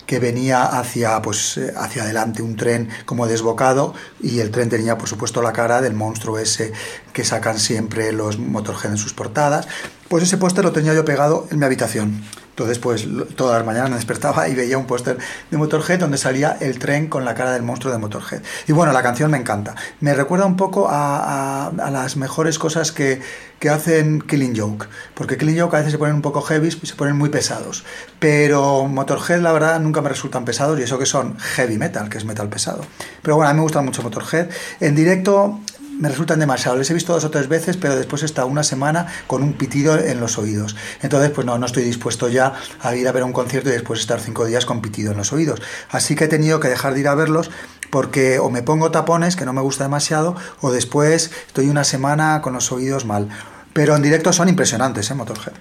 que 0.06 0.18
venía 0.18 0.64
hacia, 0.64 1.20
pues, 1.20 1.58
eh, 1.58 1.74
hacia 1.76 2.04
adelante, 2.04 2.40
un 2.40 2.56
tren 2.56 2.88
como 3.04 3.26
desbocado 3.26 3.94
y 4.22 4.40
el 4.40 4.50
tren 4.50 4.70
tenía 4.70 4.96
por 4.96 5.08
supuesto 5.08 5.42
la 5.42 5.52
cara 5.52 5.82
del 5.82 5.92
monstruo 5.92 6.38
ese 6.38 6.72
que 7.12 7.24
sacan 7.24 7.58
siempre 7.58 8.10
los 8.12 8.38
Motorhead 8.38 8.92
en 8.92 8.96
sus 8.96 9.12
portadas. 9.12 9.68
Pues 10.08 10.22
ese 10.24 10.38
póster 10.38 10.64
lo 10.64 10.72
tenía 10.72 10.94
yo 10.94 11.04
pegado 11.04 11.46
en 11.50 11.58
mi 11.58 11.66
habitación. 11.66 12.22
Entonces, 12.52 12.78
pues 12.78 13.06
todas 13.34 13.56
las 13.56 13.66
mañanas 13.66 13.88
me 13.88 13.96
despertaba 13.96 14.46
y 14.46 14.54
veía 14.54 14.76
un 14.76 14.86
póster 14.86 15.16
de 15.50 15.56
Motorhead 15.56 15.98
donde 16.00 16.18
salía 16.18 16.58
el 16.60 16.78
tren 16.78 17.08
con 17.08 17.24
la 17.24 17.34
cara 17.34 17.52
del 17.52 17.62
monstruo 17.62 17.90
de 17.92 17.98
Motorhead. 17.98 18.42
Y 18.68 18.72
bueno, 18.72 18.92
la 18.92 19.02
canción 19.02 19.30
me 19.30 19.38
encanta. 19.38 19.74
Me 20.00 20.12
recuerda 20.12 20.44
un 20.44 20.56
poco 20.56 20.86
a, 20.90 21.68
a- 21.68 21.90
las 21.90 22.16
mejores 22.18 22.58
cosas 22.58 22.92
que, 22.92 23.22
que 23.58 23.70
hacen 23.70 24.20
Killing 24.20 24.54
Joke. 24.54 24.86
Porque 25.14 25.38
Killing 25.38 25.58
Joke 25.60 25.74
a 25.76 25.78
veces 25.78 25.92
se 25.92 25.98
ponen 25.98 26.14
un 26.16 26.20
poco 26.22 26.42
heavy 26.42 26.68
y 26.68 26.86
se 26.86 26.94
ponen 26.94 27.16
muy 27.16 27.30
pesados. 27.30 27.84
Pero 28.18 28.86
Motorhead, 28.86 29.40
la 29.40 29.52
verdad, 29.52 29.80
nunca 29.80 30.02
me 30.02 30.10
resultan 30.10 30.44
pesados 30.44 30.78
y 30.78 30.82
eso 30.82 30.98
que 30.98 31.06
son 31.06 31.38
heavy 31.38 31.78
metal, 31.78 32.10
que 32.10 32.18
es 32.18 32.26
metal 32.26 32.48
pesado. 32.50 32.82
Pero 33.22 33.36
bueno, 33.36 33.48
a 33.48 33.52
mí 33.54 33.56
me 33.56 33.62
gusta 33.62 33.80
mucho 33.80 34.02
Motorhead. 34.02 34.48
En 34.80 34.94
directo 34.94 35.58
me 36.02 36.08
resultan 36.08 36.40
demasiado. 36.40 36.76
Les 36.76 36.90
he 36.90 36.94
visto 36.94 37.12
dos 37.12 37.22
o 37.22 37.30
tres 37.30 37.46
veces, 37.48 37.76
pero 37.76 37.94
después 37.94 38.24
he 38.24 38.26
estado 38.26 38.48
una 38.48 38.64
semana 38.64 39.06
con 39.28 39.40
un 39.40 39.52
pitido 39.52 39.96
en 39.96 40.18
los 40.18 40.36
oídos. 40.36 40.74
Entonces, 41.00 41.30
pues 41.30 41.46
no, 41.46 41.56
no 41.58 41.66
estoy 41.66 41.84
dispuesto 41.84 42.28
ya 42.28 42.54
a 42.80 42.96
ir 42.96 43.06
a 43.06 43.12
ver 43.12 43.22
un 43.22 43.32
concierto 43.32 43.68
y 43.68 43.72
después 43.72 44.00
estar 44.00 44.18
cinco 44.18 44.44
días 44.44 44.66
con 44.66 44.82
pitido 44.82 45.12
en 45.12 45.18
los 45.18 45.32
oídos. 45.32 45.62
Así 45.90 46.16
que 46.16 46.24
he 46.24 46.28
tenido 46.28 46.58
que 46.58 46.66
dejar 46.66 46.94
de 46.94 47.00
ir 47.00 47.08
a 47.08 47.14
verlos 47.14 47.52
porque 47.90 48.40
o 48.40 48.50
me 48.50 48.64
pongo 48.64 48.90
tapones, 48.90 49.36
que 49.36 49.44
no 49.44 49.52
me 49.52 49.60
gusta 49.60 49.84
demasiado, 49.84 50.34
o 50.60 50.72
después 50.72 51.30
estoy 51.46 51.68
una 51.68 51.84
semana 51.84 52.40
con 52.42 52.54
los 52.54 52.72
oídos 52.72 53.04
mal. 53.04 53.28
Pero 53.72 53.94
en 53.94 54.02
directo 54.02 54.32
son 54.32 54.48
impresionantes, 54.48 55.08
¿eh? 55.10 55.14
Motorhead. 55.14 55.54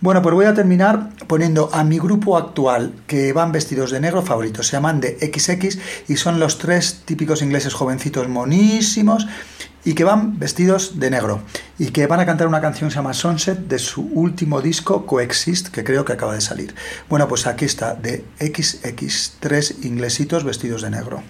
Bueno, 0.00 0.22
pues 0.22 0.34
voy 0.34 0.46
a 0.46 0.54
terminar 0.54 1.10
poniendo 1.26 1.70
a 1.72 1.82
mi 1.82 1.98
grupo 1.98 2.38
actual, 2.38 2.94
que 3.08 3.32
van 3.32 3.50
vestidos 3.50 3.90
de 3.90 4.00
negro 4.00 4.22
favoritos. 4.22 4.68
Se 4.68 4.72
llaman 4.72 5.00
de 5.00 5.18
XX 5.18 5.78
y 6.08 6.16
son 6.16 6.38
los 6.38 6.58
tres 6.58 7.02
típicos 7.04 7.42
ingleses 7.42 7.74
jovencitos 7.74 8.28
monísimos 8.28 9.26
y 9.88 9.94
que 9.94 10.04
van 10.04 10.38
vestidos 10.38 11.00
de 11.00 11.08
negro. 11.08 11.40
Y 11.78 11.92
que 11.92 12.06
van 12.06 12.20
a 12.20 12.26
cantar 12.26 12.46
una 12.46 12.60
canción 12.60 12.90
que 12.90 12.92
se 12.92 12.98
llama 12.98 13.14
Sunset 13.14 13.58
de 13.58 13.78
su 13.78 14.02
último 14.02 14.60
disco, 14.60 15.06
Coexist, 15.06 15.68
que 15.68 15.82
creo 15.82 16.04
que 16.04 16.12
acaba 16.12 16.34
de 16.34 16.42
salir. 16.42 16.74
Bueno, 17.08 17.26
pues 17.26 17.46
aquí 17.46 17.64
está, 17.64 17.94
de 17.94 18.22
XX, 18.38 19.36
tres 19.40 19.76
inglesitos 19.84 20.44
vestidos 20.44 20.82
de 20.82 20.90
negro. 20.90 21.22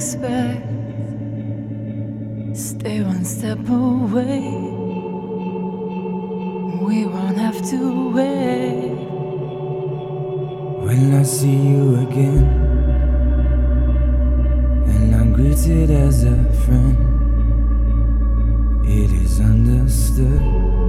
Expect. 0.00 0.64
Stay 2.56 3.02
one 3.02 3.22
step 3.22 3.58
away. 3.68 4.40
We 6.86 7.04
won't 7.04 7.36
have 7.36 7.60
to 7.68 8.10
wait. 8.14 8.96
When 10.86 11.14
I 11.14 11.22
see 11.22 11.58
you 11.72 12.00
again, 12.06 12.44
and 14.92 15.14
I'm 15.14 15.34
greeted 15.34 15.90
as 15.90 16.24
a 16.24 16.38
friend, 16.64 16.96
it 18.86 19.12
is 19.12 19.38
understood 19.38 20.79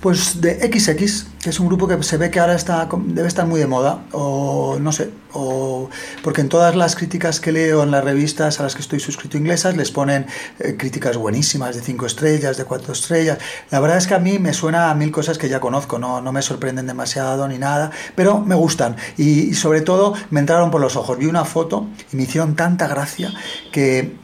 Pues 0.00 0.40
de 0.40 0.54
XX, 0.58 1.26
que 1.42 1.50
es 1.50 1.60
un 1.60 1.66
grupo 1.66 1.86
que 1.86 2.02
se 2.02 2.16
ve 2.16 2.30
que 2.30 2.40
ahora 2.40 2.54
está, 2.54 2.88
debe 3.04 3.28
estar 3.28 3.46
muy 3.46 3.60
de 3.60 3.66
moda, 3.66 4.04
o 4.12 4.78
no 4.80 4.92
sé, 4.92 5.10
o 5.34 5.90
porque 6.22 6.40
en 6.40 6.48
todas 6.48 6.74
las 6.74 6.96
críticas 6.96 7.38
que 7.38 7.52
leo 7.52 7.82
en 7.82 7.90
las 7.90 8.02
revistas 8.02 8.60
a 8.60 8.62
las 8.62 8.74
que 8.74 8.80
estoy 8.80 8.98
suscrito 8.98 9.36
inglesas 9.36 9.76
les 9.76 9.90
ponen 9.90 10.26
eh, 10.58 10.76
críticas 10.78 11.18
buenísimas 11.18 11.76
de 11.76 11.82
5 11.82 12.06
estrellas, 12.06 12.56
de 12.56 12.64
4 12.64 12.94
estrellas. 12.94 13.38
La 13.70 13.78
verdad 13.80 13.98
es 13.98 14.06
que 14.06 14.14
a 14.14 14.18
mí 14.18 14.38
me 14.38 14.54
suena 14.54 14.90
a 14.90 14.94
mil 14.94 15.12
cosas 15.12 15.36
que 15.36 15.50
ya 15.50 15.60
conozco, 15.60 15.98
no, 15.98 16.22
no 16.22 16.32
me 16.32 16.40
sorprenden 16.40 16.86
demasiado 16.86 17.46
ni 17.46 17.58
nada, 17.58 17.90
pero 18.14 18.40
me 18.40 18.54
gustan 18.54 18.96
y, 19.18 19.50
y 19.50 19.54
sobre 19.54 19.82
todo 19.82 20.14
me 20.30 20.40
entraron 20.40 20.70
por 20.70 20.80
los 20.80 20.96
ojos. 20.96 21.18
Vi 21.18 21.26
una 21.26 21.44
foto 21.44 21.86
y 22.10 22.16
me 22.16 22.22
hicieron 22.22 22.56
tanta 22.56 22.88
gracia 22.88 23.32
que 23.70 24.14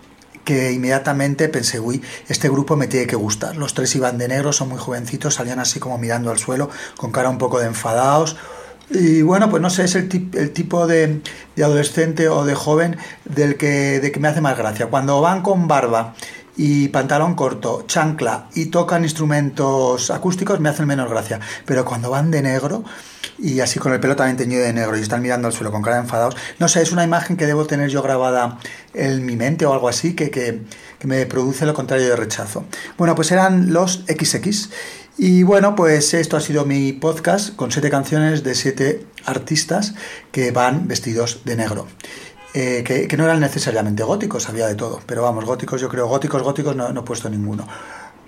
que 0.47 0.73
inmediatamente 0.73 1.49
pensé, 1.51 1.81
uy, 1.81 2.01
este 2.29 2.49
grupo 2.49 2.77
me 2.77 2.87
tiene 2.87 3.07
que 3.07 3.17
gustar. 3.17 3.57
Los 3.57 3.75
tres 3.75 3.95
iban 3.97 4.17
de 4.17 4.29
negro, 4.29 4.53
son 4.53 4.69
muy 4.69 4.79
jovencitos, 4.79 5.35
salían 5.35 5.59
así 5.59 5.81
como 5.81 5.99
mirando 5.99 6.31
al 6.31 6.39
suelo, 6.39 6.71
con 6.97 7.11
cara 7.11 7.29
un 7.29 7.37
poco 7.37 7.59
de 7.59 7.67
enfadados. 7.67 8.37
Y 8.89 9.23
bueno, 9.23 9.51
pues 9.51 9.61
no 9.61 9.69
sé, 9.69 9.85
es 9.85 9.97
el, 9.97 10.31
el 10.35 10.53
tipo 10.53 10.87
de, 10.87 11.21
de 11.57 11.65
adolescente 11.65 12.29
o 12.29 12.45
de 12.45 12.55
joven 12.55 12.97
del 13.25 13.57
que, 13.57 13.99
de 14.01 14.13
que 14.13 14.21
me 14.21 14.29
hace 14.29 14.41
más 14.41 14.57
gracia. 14.57 14.87
Cuando 14.87 15.21
van 15.21 15.43
con 15.43 15.67
barba 15.67 16.15
y 16.57 16.89
pantalón 16.89 17.35
corto, 17.35 17.85
chancla 17.87 18.49
y 18.55 18.67
tocan 18.67 19.05
instrumentos 19.05 20.11
acústicos 20.11 20.61
me 20.61 20.69
hacen 20.69 20.87
menos 20.87 21.11
gracia. 21.11 21.41
Pero 21.65 21.85
cuando 21.85 22.11
van 22.11 22.31
de 22.31 22.43
negro 22.43 22.85
y 23.39 23.61
así 23.61 23.79
con 23.79 23.93
el 23.93 24.01
pelo 24.01 24.17
también 24.17 24.37
teñido 24.37 24.63
de 24.63 24.73
negro 24.73 24.97
y 24.97 25.03
están 25.03 25.23
mirando 25.23 25.49
al 25.49 25.53
suelo 25.53 25.71
con 25.71 25.83
cara 25.83 25.97
de 25.97 26.03
enfadados, 26.03 26.37
no 26.59 26.69
sé, 26.69 26.83
es 26.83 26.93
una 26.93 27.05
imagen 27.05 27.37
que 27.37 27.47
debo 27.47 27.67
tener 27.67 27.91
yo 27.91 28.03
grabada 28.03 28.59
en 28.95 29.25
mi 29.27 29.37
mente 29.37 29.67
o 29.67 29.73
algo 29.73 29.89
así 29.89 30.15
que, 30.15 30.31
que, 30.31 30.63
que 30.99 31.07
me 31.07 31.27
produce 31.27 31.67
lo 31.67 31.75
contrario 31.75 32.09
de 32.09 32.17
rechazo. 32.17 32.65
Bueno, 32.97 33.15
pues 33.15 33.31
eran 33.33 33.73
los 33.73 34.05
XX. 34.07 34.71
Y 35.19 35.45
bueno, 35.45 35.75
pues 35.75 36.13
esto 36.13 36.37
ha 36.37 36.41
sido 36.41 36.67
mi 36.67 36.93
podcast 36.93 37.57
con 37.57 37.73
siete 37.73 37.89
canciones 37.89 38.45
de 38.45 38.55
siete 38.55 39.07
artistas 39.25 39.95
que 40.31 40.51
van 40.51 40.89
vestidos 40.89 41.41
de 41.45 41.57
negro. 41.57 41.87
Eh, 42.59 42.83
que, 42.85 43.17
no 43.19 43.25
eran 43.25 43.41
necesariamente 43.41 44.03
góticos, 44.03 44.49
había 44.49 44.67
de 44.67 44.77
todo. 44.77 45.01
Pero 45.05 45.21
vamos, 45.21 45.45
góticos, 45.45 45.79
yo 45.79 45.91
creo, 45.91 46.09
góticos, 46.09 46.43
góticos 46.43 46.75
no, 46.75 46.91
no 46.91 47.01
he 47.01 47.05
puesto 47.05 47.29
ninguno. 47.29 47.69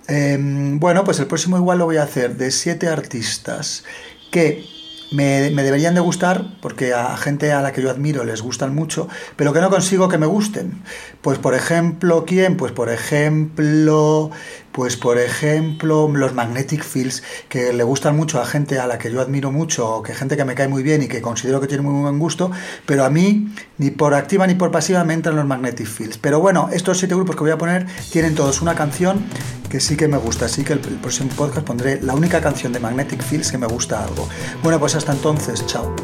Eh, 0.07 0.37
bueno, 0.39 1.03
pues 1.03 1.19
el 1.19 1.27
próximo 1.27 1.57
igual 1.57 1.79
lo 1.79 1.87
voy 1.87 1.97
a 1.97 2.03
hacer 2.03 2.37
de 2.37 2.51
siete 2.51 2.89
artistas 2.89 3.85
que 4.31 4.67
me, 5.13 5.49
me 5.51 5.63
deberían 5.63 5.95
de 5.95 6.03
gustar, 6.03 6.45
porque 6.61 6.93
a 6.93 7.17
gente 7.17 7.53
a 7.53 7.63
la 7.63 7.73
que 7.73 7.81
yo 7.81 7.91
admiro 7.91 8.23
les 8.25 8.43
gustan 8.43 8.75
mucho, 8.75 9.09
pero 9.37 9.55
que 9.55 9.63
no 9.63 9.71
consigo 9.71 10.11
que 10.11 10.19
me 10.19 10.27
gusten. 10.27 10.83
Pues 11.23 11.39
por 11.39 11.55
ejemplo, 11.55 12.27
¿quién? 12.27 12.59
Pues 12.59 12.73
por 12.73 12.91
ejemplo, 12.91 14.31
pues 14.73 14.97
por 14.99 15.19
ejemplo, 15.19 16.09
los 16.13 16.35
Magnetic 16.35 16.85
Fields, 16.85 17.23
que 17.49 17.73
le 17.73 17.83
gustan 17.83 18.15
mucho 18.15 18.43
a 18.43 18.45
gente 18.45 18.79
a 18.79 18.87
la 18.87 18.99
que 18.99 19.11
yo 19.11 19.23
admiro 19.23 19.51
mucho, 19.51 19.89
o 19.89 20.03
que 20.03 20.15
gente 20.15 20.37
que 20.37 20.45
me 20.45 20.55
cae 20.55 20.69
muy 20.69 20.83
bien 20.83 21.03
y 21.03 21.09
que 21.09 21.23
considero 21.23 21.61
que 21.61 21.67
tiene 21.67 21.83
muy 21.83 22.03
buen 22.03 22.19
gusto, 22.19 22.51
pero 22.85 23.05
a 23.05 23.11
mí, 23.11 23.49
ni 23.79 23.91
por 23.91 24.15
activa 24.15 24.47
ni 24.47 24.55
por 24.55 24.71
pasiva, 24.71 25.05
me 25.05 25.15
entran 25.15 25.37
los 25.37 25.47
Magnetic 25.47 25.87
Fields. 25.87 26.19
Pero 26.19 26.41
bueno, 26.41 26.69
estos 26.73 26.99
siete 26.99 27.15
grupos 27.15 27.37
que 27.37 27.43
voy 27.43 27.53
a 27.53 27.59
poner 27.59 27.87
tienen 28.11 28.35
todos 28.35 28.61
una 28.61 28.75
canción 28.75 29.25
que 29.71 29.81
sí 29.81 29.97
que 29.97 30.09
me 30.09 30.17
gusta, 30.17 30.47
así 30.47 30.65
que 30.65 30.75
el, 30.75 30.81
el 30.81 30.97
próximo 30.97 31.31
podcast 31.37 31.67
pondré 31.67 32.01
la 32.03 32.15
única 32.15 32.41
canción 32.41 32.73
de 32.73 32.81
Magnetic 32.81 33.23
Fields 33.23 33.51
que 33.51 33.59
me 33.59 33.67
gusta 33.67 34.03
algo. 34.03 34.29
Bueno, 34.63 34.79
pues 34.79 34.95
hasta 34.95 35.13
entonces, 35.13 35.65
chao. 35.67 35.95